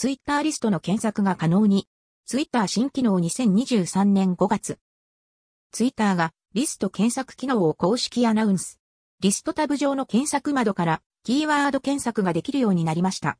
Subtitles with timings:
[0.00, 1.86] ツイッターリストの検索が可能に。
[2.24, 4.78] ツイッター新機能2023年5月。
[5.72, 8.80] ツイッターがリスト検索機能を公式アナウンス。
[9.20, 13.36] リストタブ上の検索窓からキーワード検索ができるようになりました。